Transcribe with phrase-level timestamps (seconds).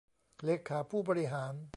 [0.45, 1.53] เลขาผู้บริหาร